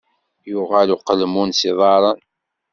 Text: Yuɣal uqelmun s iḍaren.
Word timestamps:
Yuɣal 0.51 0.89
uqelmun 0.95 1.49
s 1.53 1.61
iḍaren. 1.71 2.19